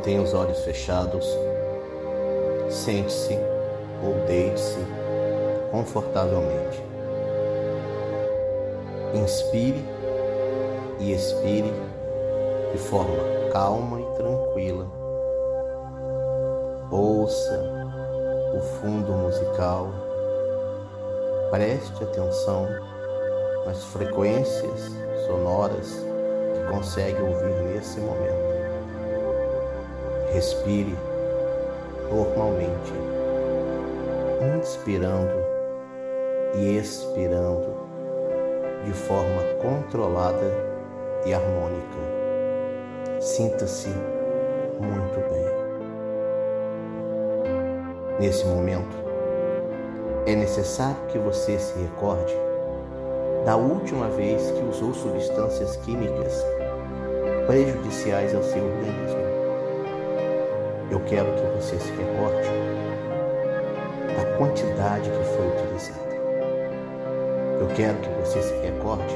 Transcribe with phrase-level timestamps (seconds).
[0.00, 1.26] Mantenha os olhos fechados.
[2.70, 3.38] Sente-se
[4.02, 4.78] ou deite-se
[5.70, 6.82] confortavelmente.
[9.12, 9.84] Inspire
[11.00, 11.70] e expire
[12.72, 13.12] de forma
[13.52, 14.86] calma e tranquila.
[16.90, 17.62] Ouça
[18.56, 19.90] o fundo musical.
[21.50, 22.66] Preste atenção
[23.66, 24.80] nas frequências
[25.26, 26.02] sonoras
[26.54, 28.69] que consegue ouvir nesse momento.
[30.32, 30.96] Respire
[32.08, 32.92] normalmente,
[34.58, 35.44] inspirando
[36.54, 37.74] e expirando
[38.84, 40.52] de forma controlada
[41.26, 41.98] e harmônica.
[43.20, 43.88] Sinta-se
[44.80, 45.50] muito bem.
[48.20, 48.96] Nesse momento,
[50.26, 52.34] é necessário que você se recorde
[53.44, 56.44] da última vez que usou substâncias químicas
[57.46, 59.29] prejudiciais ao seu organismo.
[60.90, 62.48] Eu quero que você se recorde
[64.16, 66.14] da quantidade que foi utilizada.
[67.60, 69.14] Eu quero que você se recorde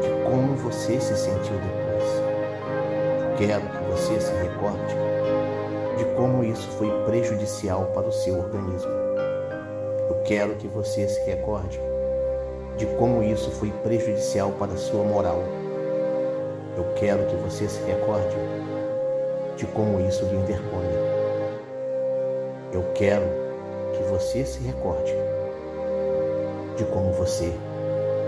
[0.00, 2.04] de como você se sentiu depois.
[3.20, 4.94] Eu quero que você se recorde
[5.98, 8.90] de como isso foi prejudicial para o seu organismo.
[10.08, 11.78] Eu quero que você se recorde
[12.78, 15.42] de como isso foi prejudicial para a sua moral.
[16.74, 18.34] Eu quero que você se recorde
[19.56, 20.98] de como isso lhe envergonha.
[22.72, 23.24] Eu quero
[23.92, 25.14] que você se recorde
[26.76, 27.52] de como você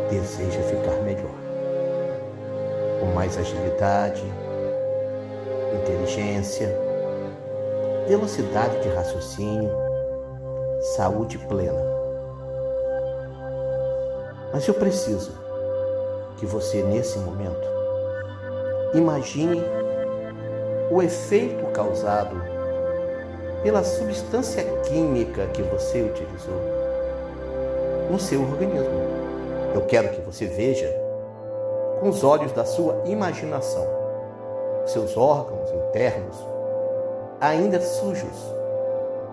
[0.08, 1.34] deseja ficar melhor.
[3.00, 4.24] Com mais agilidade,
[5.82, 6.74] inteligência,
[8.06, 9.70] velocidade de raciocínio,
[10.94, 11.84] saúde plena.
[14.52, 15.32] Mas eu preciso
[16.38, 17.66] que você, nesse momento,
[18.94, 19.62] imagine
[20.90, 22.36] o efeito causado
[23.62, 26.60] pela substância química que você utilizou
[28.10, 29.16] no seu organismo.
[29.74, 30.88] Eu quero que você veja
[32.00, 33.96] com os olhos da sua imaginação
[34.86, 36.36] seus órgãos internos
[37.40, 38.54] ainda sujos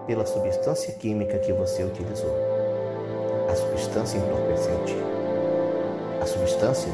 [0.08, 2.34] pela substância química que você utilizou.
[3.50, 4.96] A substância entorpecente.
[6.22, 6.92] A substância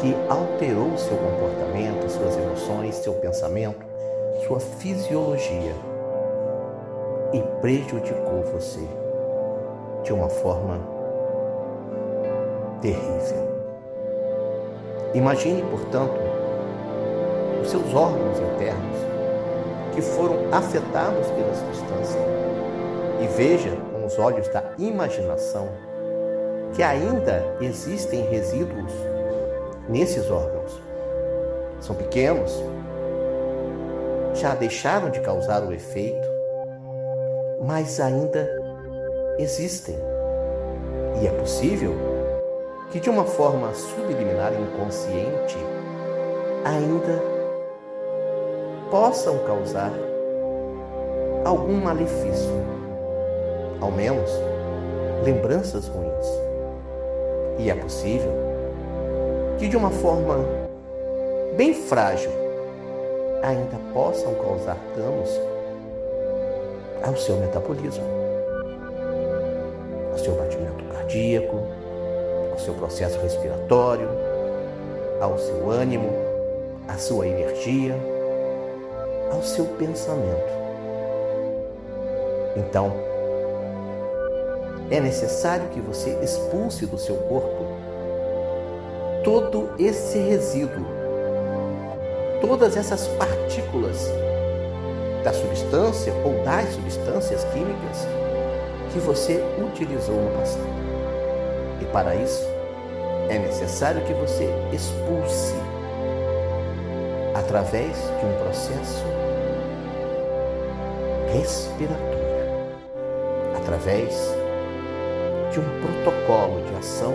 [0.00, 3.84] que alterou seu comportamento, suas emoções, seu pensamento,
[4.46, 5.74] sua fisiologia
[7.32, 8.86] e prejudicou você
[10.02, 10.78] de uma forma
[12.80, 13.52] terrível.
[15.14, 16.18] Imagine, portanto,
[17.62, 18.96] os seus órgãos internos
[19.94, 22.20] que foram afetados pela substância
[23.22, 25.68] e veja com os olhos da imaginação
[26.74, 28.92] que ainda existem resíduos
[29.88, 30.80] nesses órgãos.
[31.80, 32.62] São pequenos,
[34.34, 36.28] já deixaram de causar o efeito,
[37.62, 38.48] mas ainda
[39.38, 39.98] existem.
[41.20, 41.94] E é possível
[42.90, 45.56] que, de uma forma subliminar inconsciente,
[46.64, 47.22] ainda
[48.90, 49.92] possam causar
[51.44, 52.52] algum malefício,
[53.80, 54.30] ao menos
[55.24, 56.26] lembranças ruins.
[57.58, 58.51] E é possível
[59.62, 60.44] que de uma forma
[61.56, 62.32] bem frágil
[63.44, 65.40] ainda possam causar danos
[67.04, 68.02] ao seu metabolismo,
[70.10, 71.60] ao seu batimento cardíaco,
[72.50, 74.08] ao seu processo respiratório,
[75.20, 76.10] ao seu ânimo,
[76.88, 77.94] à sua energia,
[79.32, 80.52] ao seu pensamento.
[82.56, 82.92] Então,
[84.90, 87.71] é necessário que você expulse do seu corpo
[89.22, 90.84] todo esse resíduo,
[92.40, 94.10] todas essas partículas
[95.22, 98.06] da substância ou das substâncias químicas
[98.92, 100.66] que você utilizou no passado.
[101.80, 102.46] E para isso,
[103.28, 105.54] é necessário que você expulse
[107.34, 109.04] através de um processo
[111.32, 112.12] respiratório,
[113.56, 114.34] através
[115.52, 117.14] de um protocolo de ação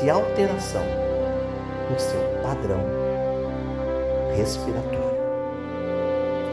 [0.00, 0.82] de alteração
[1.90, 2.80] no seu padrão
[4.36, 5.16] respiratório.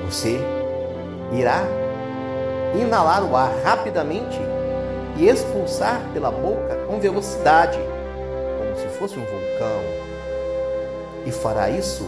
[0.06, 0.40] Você
[1.32, 1.64] irá
[2.80, 4.40] inalar o ar rapidamente
[5.18, 7.80] e expulsar pela boca com velocidade,
[8.58, 10.04] como se fosse um vulcão.
[11.26, 12.06] E fará isso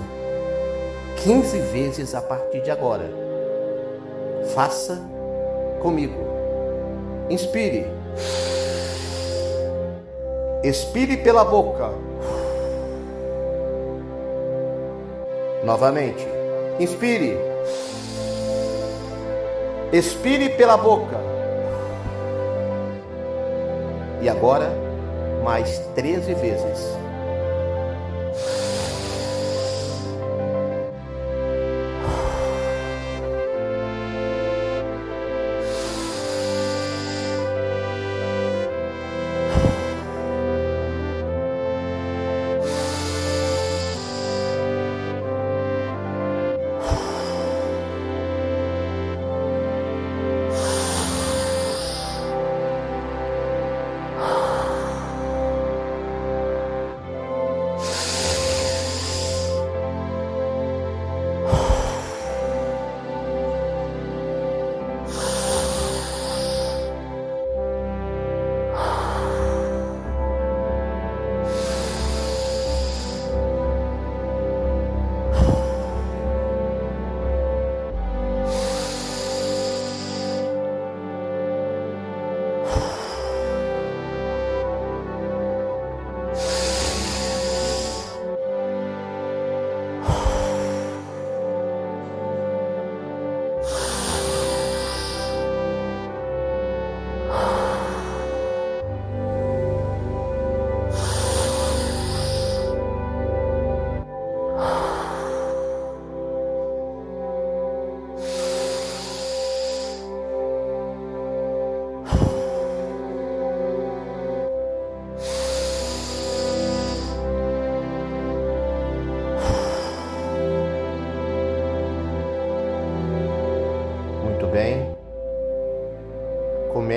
[1.23, 3.09] 15 vezes a partir de agora.
[4.53, 5.01] Faça
[5.81, 6.15] comigo.
[7.29, 7.87] Inspire.
[10.65, 11.91] Expire pela boca.
[15.63, 16.27] Novamente.
[16.79, 17.37] Inspire.
[19.93, 21.17] Expire pela boca.
[24.23, 24.73] E agora,
[25.43, 26.97] mais 13 vezes.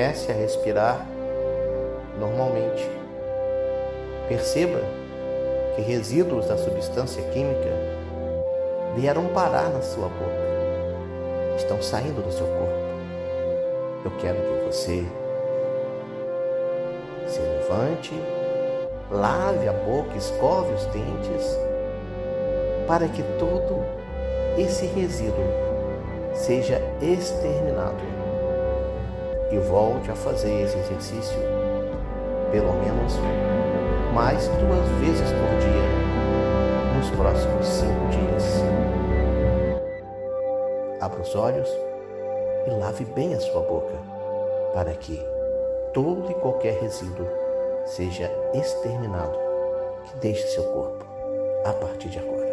[0.09, 1.07] Comece a respirar
[2.19, 2.89] normalmente.
[4.27, 4.81] Perceba
[5.77, 7.71] que resíduos da substância química
[8.97, 12.89] vieram parar na sua boca, estão saindo do seu corpo.
[14.07, 15.05] Eu quero que você
[17.27, 18.15] se levante,
[19.11, 21.59] lave a boca, escove os dentes,
[22.87, 23.85] para que todo
[24.57, 25.45] esse resíduo
[26.33, 28.18] seja exterminado.
[29.51, 31.39] E volte a fazer esse exercício
[32.51, 33.15] pelo menos
[34.15, 35.99] mais duas vezes por dia
[36.97, 38.63] nos próximos cinco dias.
[41.01, 41.69] Abra os olhos
[42.67, 43.95] e lave bem a sua boca,
[44.75, 45.25] para que
[45.93, 47.29] todo e qualquer resíduo
[47.85, 49.39] seja exterminado
[50.05, 51.05] que deixe seu corpo
[51.65, 52.49] a partir de agora.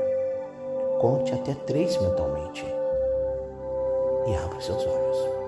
[1.00, 2.66] Conte até três mentalmente
[4.28, 5.45] e abra seus olhos.